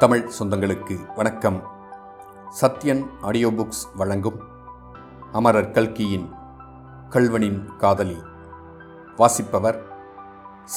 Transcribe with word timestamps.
தமிழ் 0.00 0.30
சொந்தங்களுக்கு 0.38 1.14
வணக்கம். 1.16 1.62
Sathyan 2.60 3.06
audio 3.20 3.48
books 3.48 3.96
வழங்கும் 3.96 4.40
அமரர் 5.32 5.70
கல்கியின் 5.70 6.30
கல்வனின் 7.10 7.76
காதலி. 7.76 8.22
வாசிப்பவர் 9.16 9.82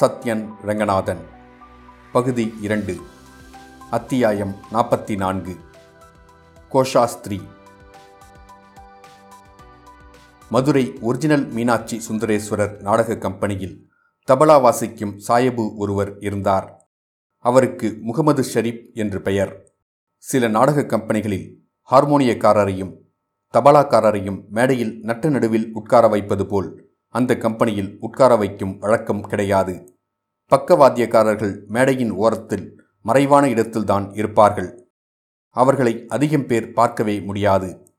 சத்யன் 0.01 0.54
ரங்கநாதன். 0.62 1.28
பகுதி 2.11 2.57
இரண்டு 2.61 2.97
அத்தியாயம் 3.91 4.55
நாற்பத்தி 4.73 5.17
நான்கு 5.17 5.57
கோஷாஸ்திரி. 6.71 7.41
மதுரை 10.49 10.97
ஒரிஜினல் 11.01 11.47
மீனாட்சி 11.47 12.01
சுந்தரேஸ்வரர் 12.09 12.79
நாடக 12.79 13.17
கம்பெனியில் 13.17 13.91
தபலா 14.31 14.61
வாசிக்கும் 14.61 15.19
சாயபு 15.27 15.75
ஒருவர் 15.75 16.19
இருந்தார். 16.19 16.82
அவருக்கு 17.43 17.97
முகமது 18.02 18.43
ஷரீப் 18.54 18.93
என்று 18.93 19.21
பெயர். 19.21 19.74
சில 20.18 20.47
நாடக 20.47 20.82
கம்பெனிகளில் 20.82 21.56
ஹார்மோனியக்காரரையும் 21.92 22.97
தபாலாக்காரரையும் 23.54 24.47
மேடையில் 24.47 25.00
நட்டு 25.01 25.29
நடுவில் 25.29 25.74
உட்கார 25.74 26.07
வைப்பது 26.07 26.46
போல் 26.46 26.96
அந்த 27.07 27.37
கம்பெனியில் 27.37 27.98
உட்கார 28.00 28.36
வைக்கும் 28.36 28.78
வழக்கம் 28.78 29.21
கிடையாது. 29.21 29.98
பக்கவாத்தியக்காரர்கள் 30.51 31.65
மேடையின் 31.65 32.11
ஓரத்தில் 32.11 32.81
மறைவான 33.02 33.50
இடத்தில்தான் 33.50 34.14
இருப்பார்கள். 34.14 34.89
அவர்களை 35.50 36.06
அதிகம் 36.08 36.45
பேர் 36.45 36.73
பார்க்கவே 36.73 37.22
முடியாது. 37.22 37.94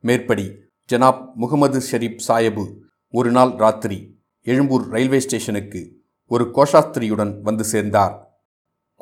மேற்படி 0.00 0.50
ஜனாப் 0.92 1.34
முகமது 1.34 1.80
ஷரீப் 1.90 2.20
சாயபு 2.28 2.74
ஒரு 3.10 3.30
நாள் 3.30 3.50
ராத்திரி 3.50 4.18
எழும்பூர் 4.42 4.88
ரயில்வே 4.88 5.20
ஸ்டேஷனுக்கு 5.20 6.02
ஒரு 6.26 6.44
கோஷாஸ்திரியுடன் 6.54 7.40
வந்து 7.40 7.64
சேர்ந்தார். 7.64 8.29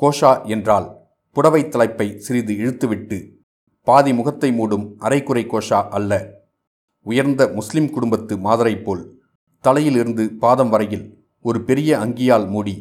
கோஷா 0.02 0.32
என்றால் 0.46 0.88
புடவை 1.36 1.68
தலைப்பை 1.68 2.06
சிறிது 2.18 2.54
இழுத்துவிட்டு 2.54 3.18
பாதி 3.86 4.12
முகத்தை 4.12 4.50
மூடும் 4.52 4.84
அரைக்குறை 5.00 5.42
கோஷா 5.46 5.78
அல்ல. 5.88 6.12
உயர்ந்த 7.06 7.42
முஸ்லிம் 7.48 7.90
குடும்பத்து 7.90 8.34
மாதரை 8.36 8.74
போல் 8.82 9.02
தலையிலிருந்து 9.64 10.24
பாதம் 10.42 10.68
வரையில் 10.68 11.06
ஒரு 11.44 11.58
பெரிய 11.64 11.90
அங்கியால் 11.98 12.46
மூடி 12.48 12.74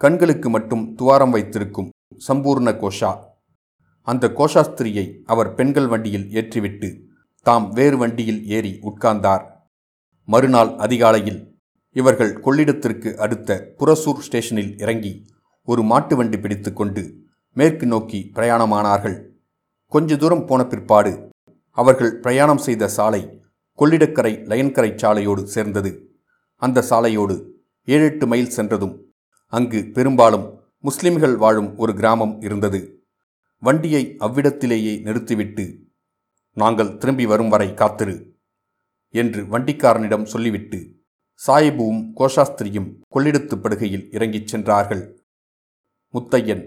கண்களுக்கு 0.00 0.50
மட்டும் 0.50 0.84
துவாரம் 0.94 1.30
வைத்திருக்கும் 1.30 1.90
சம்பூர்ண 2.28 2.68
கோஷா. 2.82 3.12
அந்த 4.08 4.24
கோஷாஸ்திரியை 4.38 5.06
அவர் 5.24 5.50
பெண்கள் 5.54 5.86
வண்டியில் 5.86 6.26
ஏற்றிவிட்டு 6.38 6.88
தாம் 7.46 7.68
வேறு 7.70 7.96
வண்டியில் 7.96 8.40
ஏறி 8.46 8.72
உட்கார்ந்தார். 8.82 9.44
மறுநாள் 10.28 10.72
அதிகாலையில் 10.76 11.40
இவர்கள் 11.96 12.34
கொள்ளிடத்திற்கு 12.44 13.10
அடுத்த 13.16 13.50
புரசூர் 13.78 14.24
ஸ்டேஷனில் 14.26 14.74
இறங்கி 14.78 15.12
ஒரு 15.68 15.82
மாட்டு 15.82 16.16
வண்டி 16.16 16.38
பிடித்துக்கொண்டு 16.38 17.02
மேற்கு 17.56 17.86
நோக்கி 17.86 18.18
பிரயாணமானார்கள். 18.34 19.16
கொஞ்ச 19.92 20.16
தூரம் 20.16 20.44
போன 20.46 20.66
பிற்பாடு 20.66 21.12
அவர்கள் 21.70 22.18
பிரயாணம் 22.18 22.62
செய்த 22.66 22.88
சாலை 22.88 23.22
கொள்ளிடக்கரை 23.78 24.32
லயன்கரை 24.50 24.90
சாலையோடு 25.02 25.42
சேர்ந்தது. 25.54 25.90
அந்த 26.62 26.84
சாலையோடு 26.90 27.36
ஏழெட்டு 27.84 28.26
மைல் 28.26 28.54
சென்றதும் 28.56 28.94
அங்கு 29.52 29.80
பெரும்பாலும் 29.92 30.46
முஸ்லிம்கள் 30.80 31.36
வாழும் 31.36 31.70
ஒரு 31.76 31.94
கிராமம் 31.94 32.40
இருந்தது. 32.40 32.80
வண்டியை 33.62 34.04
அவ்விடத்திலேயே 34.18 34.94
நிறுத்திவிட்டு 35.00 35.64
நாங்கள் 36.56 36.96
திரும்பி 36.96 37.26
வரும் 37.26 37.48
வரை 37.48 37.74
காத்திரு 37.74 38.16
என்று 39.14 39.40
வண்டிக்காரனிடம் 39.44 40.24
சொல்லிவிட்டு 40.24 40.78
சாயிபுவும் 41.40 42.02
கோஷாஸ்திரியும் 42.16 42.90
கொள்ளிடத்து 43.14 43.54
படுகையில் 43.56 44.06
இறங்கிச் 44.10 44.46
சென்றார்கள். 44.46 45.04
முத்தையன். 46.14 46.62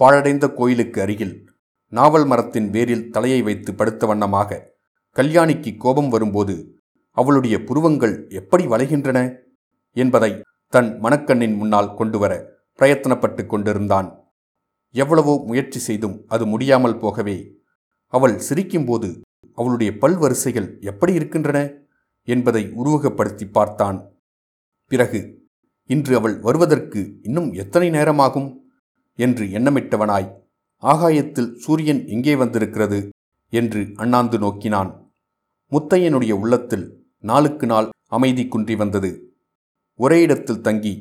பாழடைந்த 0.00 0.44
கோயிலுக்கு 0.52 1.00
அருகில் 1.02 1.34
நாவல் 1.92 2.24
மரத்தின் 2.24 2.70
வேரில் 2.70 3.08
தலையை 3.10 3.42
வைத்து 3.42 3.74
படுத்த 3.74 4.06
வண்ணமாக 4.06 4.58
கல்யாணிக்கு 5.16 5.76
கோபம் 5.76 6.08
வரும்போது 6.08 6.54
அவளுடைய 7.10 7.56
புருவங்கள் 7.64 8.28
எப்படி 8.28 8.66
வளைகின்றன? 8.66 9.18
என்பதை 9.92 10.30
தன் 10.72 10.90
மனக்கண்ணின் 11.00 11.56
முன்னால் 11.56 11.94
கொண்டுவர 11.94 12.32
பிரயத்தனப்பட்டு 12.78 13.46
கொண்டிருந்தான். 13.46 14.08
எவ்வளவோ 14.94 15.42
முயற்சி 15.46 15.78
செய்தும் 15.78 16.24
அது 16.28 16.46
முடியாமல் 16.46 16.98
போகவே 16.98 17.36
அவள் 18.12 18.36
சிரிக்கும்போது 18.48 19.08
அவளுடைய 19.54 19.92
பல்வரிசைகள் 19.92 20.68
எப்படி 20.80 21.12
இருக்கின்றன? 21.12 21.58
என்பதை 22.28 22.62
உருவகப்படுத்தி 22.84 23.46
பார்த்தான். 23.52 23.98
பிறகு 24.90 25.20
இன்று 25.86 26.16
அவள் 26.16 26.40
வருவதற்கு 26.40 27.00
இன்னும் 27.22 27.52
எத்தனை 27.52 27.90
நேரமாகும்? 27.90 28.67
என்று 29.18 29.44
எண்ணமிட்டவனாய். 29.58 30.28
ஆகாயத்தில் 30.82 31.50
சூரியன் 31.56 32.02
எங்கே 32.06 32.34
வந்திருக்கிறது? 32.36 32.98
என்று 33.52 33.80
அண்ணாந்து 33.96 34.38
நோக்கினான். 34.38 34.90
முத்தையனுடைய 35.72 36.32
உள்ளத்தில் 36.32 36.86
நாளுக்கு 37.24 37.66
நாள் 37.66 37.88
அமைதி 38.06 38.44
குன்றி 38.48 38.74
வந்தது. 38.76 39.10
ஒரே 40.00 40.18
இடத்தில் 40.22 40.60
தங்கி 40.60 40.94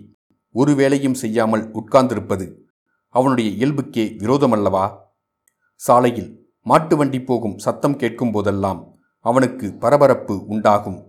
ஒரு 0.56 0.72
வேலையும் 0.76 1.14
செய்யாமல் 1.14 1.64
உட்கார்ந்திருப்பது 1.72 2.46
அவனுடைய 3.16 3.50
இயல்புக்கே 3.58 4.06
விரோதமல்லவா? 4.24 4.86
சாலையில் 5.82 6.30
மாட்டு 6.66 6.96
வண்டி 6.98 7.20
போகும் 7.22 7.58
சத்தம் 7.58 7.98
கேட்கும் 7.98 8.32
போதெல்லாம் 8.32 8.82
அவனுக்கு 9.26 9.68
பரபரப்பு 9.74 10.36
உண்டாகும். 10.48 11.00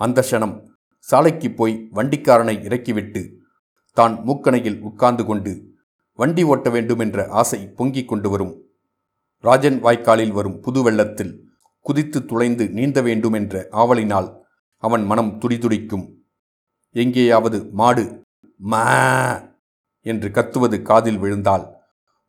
அந்த 0.00 0.18
க்ஷணம் 0.30 0.54
சாலைக்கு 1.06 1.48
போய் 1.50 1.74
வண்டிக்காரனை 1.94 2.54
இறக்கிவிட்டு 2.64 3.22
தான் 3.96 4.14
மூக்கணையில் 4.26 4.80
உட்கார்ந்து 4.80 5.24
கொண்டு 5.24 5.52
வண்டி 6.20 6.42
ஓட்ட 6.52 6.68
வேண்டுமென்ற 6.74 7.18
ஆசை 7.40 7.58
பொங்கிக் 7.78 8.08
கொண்டு 8.08 8.28
வரும். 8.30 8.54
ராஜன் 9.44 9.78
வாய்க்காலில் 9.84 10.32
வரும் 10.38 10.56
புது 10.64 10.80
வெள்ளத்தில் 10.82 11.32
குதித்து 11.86 12.18
துளைந்து 12.30 12.64
நீந்த 12.78 12.98
வேண்டுமென்ற 13.06 13.62
ஆவலினால் 13.82 14.28
அவன் 14.82 15.04
மனம் 15.10 15.30
துடிதுடிக்கும். 15.42 16.04
எங்கேயாவது 16.94 17.58
மாடு 17.78 18.04
மா 18.72 18.82
என்று 20.06 20.28
கத்துவது 20.36 20.78
காதில் 20.88 21.20
விழுந்தால் 21.22 21.64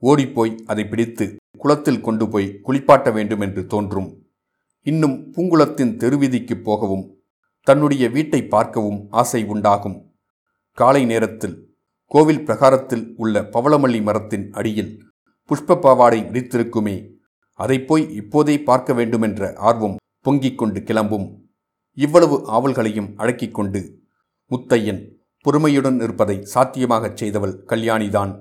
ஓடிப்போய் 0.04 0.54
அதை 0.66 0.84
பிடித்து 0.92 1.26
குளத்தில் 1.58 2.04
கொண்டு 2.06 2.26
போய் 2.30 2.48
குளிப்பாட்ட 2.66 3.10
வேண்டும் 3.18 3.44
என்று 3.46 3.64
தோன்றும். 3.74 4.10
இன்னும் 4.86 5.18
பூங்குளத்தின் 5.34 5.94
தெருவீதிக்கு 6.04 6.56
போகவும் 6.68 7.06
தன்னுடைய 7.68 8.06
வீட்டை 8.16 8.42
பார்க்கவும் 8.54 9.02
ஆசை 9.22 9.42
உண்டாகும். 9.54 9.98
காலை 10.78 11.04
நேரத்தில் 11.12 11.58
கோவில் 12.14 12.44
பிரகாரத்தில் 12.44 13.04
உள்ள 13.18 13.42
பவளமல்லி 13.42 14.00
மரத்தின் 14.02 14.46
அடியில் 14.52 14.90
புஷ்ப 15.50 15.76
பாவாடை 15.76 16.20
விரித்திருக்குமே. 16.22 16.96
அதை 17.60 17.78
போய் 17.82 18.04
இப்போதே 18.16 18.56
பார்க்க 18.64 18.94
வேண்டுமென்ற 18.94 19.54
ஆர்வம் 19.68 19.96
பொங்கிக் 20.26 20.58
கொண்டு 20.58 20.84
கிளம்பும். 20.84 21.28
இவ்வளவு 21.98 22.38
ஆவல்களையும் 22.48 23.10
அடக்கிக் 23.16 23.54
கொண்டு 23.54 23.82
முத்தையன் 24.52 25.02
பொறுமையுடன் 25.46 26.02
இருப்பதை 26.02 26.38
சாத்தியமாகச் 26.54 27.18
செய்தவள் 27.24 27.56
கல்யாணிதான். 27.68 28.34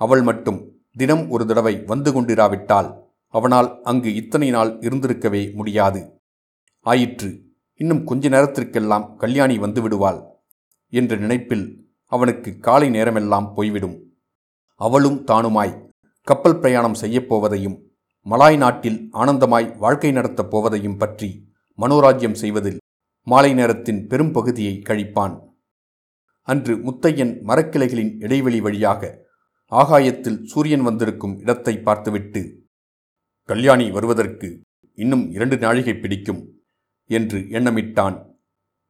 அவள் 0.00 0.22
மட்டும் 0.22 0.60
தினம் 0.96 1.30
ஒரு 1.30 1.46
தடவை 1.46 1.74
வந்து 1.92 2.10
கொண்டிராவிட்டால் 2.12 2.90
அவனால் 3.34 3.70
அங்கு 3.82 4.14
இத்தனை 4.14 4.50
நாள் 4.50 4.78
இருந்திருக்கவே 4.78 5.54
முடியாது. 5.54 6.20
ஆயிற்று 6.86 7.30
இன்னும் 7.74 8.04
கொஞ்ச 8.04 8.28
நேரத்திற்கெல்லாம் 8.28 9.06
கல்யாணி 9.16 9.58
வந்துவிடுவாள் 9.58 10.20
என்ற 10.92 11.16
நினைப்பில் 11.16 11.66
அவனுக்கு 12.12 12.50
காலை 12.58 12.88
நேரமெல்லாம் 12.88 13.48
போய்விடும். 13.54 13.96
அவளும் 14.80 15.18
தானுமாய் 15.24 15.74
கப்பல் 16.26 16.60
பிரயாணம் 16.60 17.00
செய்யப்போவதையும் 17.00 17.76
மலாய் 18.26 18.56
நாட்டில் 18.56 18.98
ஆனந்தமாய் 19.12 19.66
வாழ்க்கை 19.78 20.10
நடத்தப் 20.12 20.50
போவதையும் 20.52 20.98
பற்றி 20.98 21.28
மனோராஜ்யம் 21.78 22.38
செய்வதில் 22.42 22.78
மாலை 23.26 23.50
நேரத்தின் 23.54 24.00
பெரும் 24.06 24.32
பகுதியை 24.32 24.74
கழிப்பான். 24.88 25.34
அன்று 26.48 26.74
முத்தையன் 26.76 27.32
மரக்கிளைகளின் 27.48 28.12
இடைவெளி 28.18 28.60
வழியாக 28.60 29.02
ஆகாயத்தில் 29.72 30.38
சூரியன் 30.44 30.82
வந்திருக்கும் 30.82 31.38
இடத்தை 31.38 31.74
பார்த்துவிட்டு 31.78 32.42
கல்யாணி 33.48 33.86
வருவதற்கு 33.90 34.48
இன்னும் 34.98 35.24
இரண்டு 35.30 35.56
நாழிகை 35.56 35.94
பிடிக்கும் 35.94 36.42
என்று 37.10 37.38
எண்ணமிட்டான். 37.56 38.16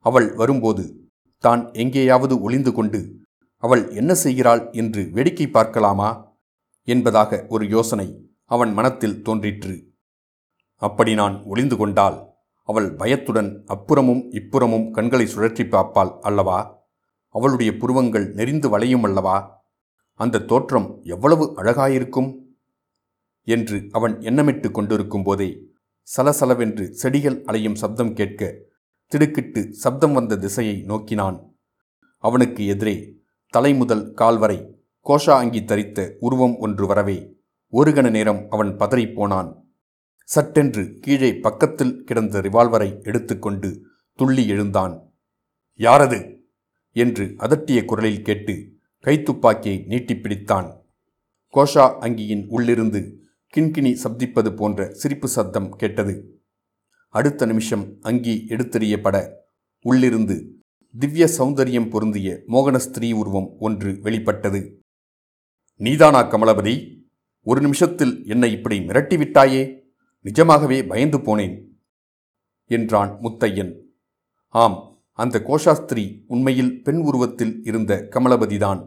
அவள் 0.05 0.29
வரும்போது 0.35 0.85
தான் 1.47 1.63
எங்கேயாவது 1.73 2.35
ஒளிந்து 2.41 2.73
கொண்டு 2.73 3.01
அவள் 3.63 3.83
என்ன 3.93 4.13
செய்கிறாள் 4.25 4.63
என்று 4.73 5.03
வேடிக்கை 5.17 5.47
பார்க்கலாமா? 5.49 6.11
என்பதாக 6.89 7.41
ஒரு 7.49 7.65
யோசனை 7.69 8.07
அவன் 8.51 8.73
மனத்தில் 8.73 9.21
தோன்றிற்று. 9.23 9.75
அப்படி 10.83 11.13
நான் 11.15 11.37
ஒளிந்து 11.45 11.77
கொண்டால் 11.77 12.19
அவள் 12.69 12.89
பயத்துடன் 12.95 13.51
அப்புறமும் 13.75 14.23
இப்புறமும் 14.39 14.87
கண்களை 14.91 15.27
சுழற்றி 15.27 15.65
பார்ப்பாள் 15.67 16.13
அல்லவா? 16.21 16.59
அவளுடைய 17.35 17.71
புருவங்கள் 17.81 18.27
நெறிந்து 18.39 18.69
வளையும் 18.69 19.03
அல்லவா? 19.03 19.37
அந்த 20.21 20.45
தோற்றம் 20.51 20.89
எவ்வளவு 21.15 21.45
அழகாயிருக்கும்? 21.57 22.31
என்று 23.49 23.79
அவன் 23.93 24.15
எண்ணமிட்டு 24.29 24.69
கொண்டிருக்கும் 24.71 25.25
போதே 25.25 25.49
சலசலவென்று 26.09 26.85
செடிகள் 27.01 27.39
அலையும் 27.45 27.81
சப்தம் 27.83 28.15
கேட்க 28.15 28.43
திடுக்கிட்டு 29.15 29.73
சப்தம் 29.73 30.13
வந்த 30.13 30.37
திசையை 30.37 30.83
நோக்கினான். 30.83 31.57
அவனுக்கு 32.19 32.67
எதிரே 32.67 33.17
தலை 33.51 33.75
முதல் 33.75 34.15
கோஷா 35.05 35.31
அங்கி 35.31 35.61
தரித்த 35.61 36.13
உருவம் 36.19 36.57
ஒன்று 36.59 36.87
வரவே 36.87 37.37
ஒரு 37.69 37.91
கண 37.91 38.11
நேரம் 38.11 38.47
அவன் 38.51 38.77
பதறிப்போனான் 38.77 39.57
சட்டென்று 40.25 40.99
கீழே 41.01 41.35
பக்கத்தில் 41.35 42.05
கிடந்த 42.05 42.41
ரிவால்வரை 42.41 43.03
எடுத்துக்கொண்டு 43.03 43.83
துள்ளி 44.15 44.47
எழுந்தான். 44.47 45.13
யாரது? 45.79 46.37
என்று 46.93 47.35
அதட்டிய 47.39 47.85
குரலில் 47.85 48.23
கேட்டு 48.23 48.73
கைத்துப்பாக்கியை 49.05 49.87
நீட்டிப் 49.87 50.23
பிடித்தான். 50.23 50.81
கோஷா 51.55 51.97
அங்கியின் 52.01 52.47
உள்ளிருந்து 52.49 53.27
கிண்கிணி 53.57 53.97
சப்திப்பது 54.05 54.57
போன்ற 54.57 54.93
சிரிப்பு 54.93 55.29
சத்தம் 55.29 55.77
கேட்டது. 55.77 56.34
அடுத்த 57.15 57.47
நிமிஷம் 57.47 57.85
அங்கி 58.01 58.35
எடுத்தெறியப்பட 58.49 59.17
உள்ளிருந்து 59.85 60.37
திவ்ய 60.95 61.25
சௌந்தரியம் 61.39 61.89
பொருந்திய 61.91 62.29
மோகன 62.49 62.77
ஸ்திரீ 62.77 63.09
உருவம் 63.13 63.49
ஒன்று 63.59 63.91
வெளிப்பட்டது. 64.05 64.61
நீதானா 65.81 66.21
கமலபதி 66.31 66.75
ஒரு 67.47 67.61
நிமிஷத்தில் 67.61 68.15
என்னை 68.27 68.49
இப்படி 68.53 68.77
மிரட்டிவிட்டாயே 68.79 69.63
நிஜமாகவே 70.25 70.79
பயந்து 70.85 71.19
போனேன் 71.19 71.57
என்றான் 72.71 73.13
முத்தையன். 73.23 73.73
ஆம் 74.55 74.79
அந்த 75.19 75.43
கோஷாஸ்திரி 75.49 76.05
உண்மையில் 76.27 76.73
பெண் 76.83 77.01
உருவத்தில் 77.01 77.55
இருந்த 77.65 77.93
கமலபதிதான் 78.15 78.81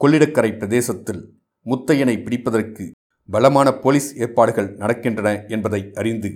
கொள்ளிடக்கரை 0.00 0.50
பிரதேசத்தில் 0.56 1.22
முத்தையனை 1.66 2.16
பிடிப்பதற்கு 2.24 2.84
பலமான 3.28 3.68
போலீஸ் 3.84 4.10
ஏற்பாடுகள் 4.16 4.70
நடக்கின்றன 4.76 5.28
என்பதை 5.48 5.80
அறிந்து 5.94 6.30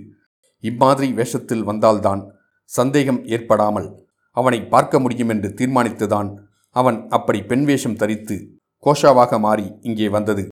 இம்மாதிரி 0.63 1.07
வேஷத்தில் 1.11 1.63
வந்தால்தான் 1.63 2.21
சந்தேகம் 2.69 3.21
ஏற்படாமல் 3.25 3.89
அவனை 4.37 4.59
பார்க்க 4.63 4.99
முடியும் 4.99 5.31
என்று 5.33 5.49
தீர்மானித்துதான் 5.49 6.29
அவன் 6.75 6.97
அப்படி 7.09 7.39
பெண் 7.43 7.65
வேஷம் 7.65 7.99
தரித்து 8.01 8.35
கோஷாவாக 8.83 9.39
மாறி 9.39 9.65
இங்கே 9.81 10.07
வந்தது. 10.09 10.43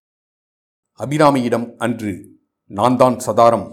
அபிராமியிடம் 1.00 1.68
அன்று 1.78 2.12
நான் 2.72 2.98
தான் 2.98 3.18
சதாரம் 3.19 3.66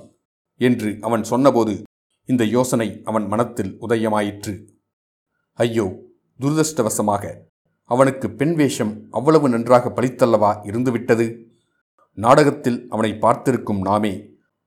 என்று 0.61 0.91
அவன் 1.01 1.25
சொன்னபோது 1.25 1.75
இந்த 2.29 2.45
யோசனை 2.55 2.89
அவன் 3.05 3.27
மனத்தில் 3.27 3.73
உதயமாயிற்று. 3.81 4.55
ஐயோ 5.59 5.87
துரதிருஷ்டவசமாக 6.41 7.25
அவனுக்கு 7.91 8.27
பெண் 8.31 8.55
வேஷம் 8.55 8.95
அவ்வளவு 9.11 9.47
நன்றாக 9.49 9.93
பளித்தல்லவா 9.97 10.51
இருந்துவிட்டது? 10.69 11.27
நாடகத்தில் 12.19 12.81
அவனை 12.89 13.13
பார்த்திருக்கும் 13.17 13.81
நாமே 13.81 14.13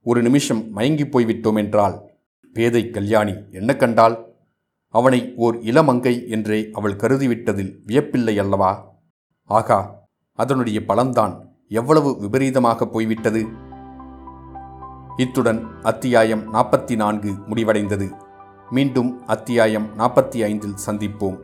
ஒரு 0.04 0.22
நிமிஷம் 0.22 0.72
மயங்கி 0.72 1.04
போய்விட்டோம் 1.04 1.58
என்றால் 1.58 2.10
பேதை 2.54 2.90
கல்யாணி 2.90 3.34
என்ன 3.52 3.76
கண்டால் 3.76 4.34
அவனை 4.90 5.34
ஓர் 5.36 5.58
இளமங்கை 5.58 6.28
என்றே 6.28 6.70
அவள் 6.74 6.96
கருதிவிட்டதில் 6.96 7.76
வியப்பில்லை 7.88 8.36
அல்லவா? 8.40 9.00
ஆகா 9.46 10.08
அதனுடைய 10.34 10.80
பலன்தான் 10.88 11.46
எவ்வளவு 11.70 12.18
விபரீதமாக 12.20 12.88
போய்விட்டது? 12.88 13.48
இத்துடன் 15.18 15.82
அத்தியாயம் 15.82 16.54
நாற்பத்தி 16.54 16.96
நான்கு 16.96 17.32
முடிவடைந்தது. 17.32 18.10
மீண்டும் 18.70 19.26
அத்தியாயம் 19.26 19.88
நாற்பத்தி 19.98 20.44
ஐந்தில் 20.44 20.82
சந்திப்போம். 20.86 21.40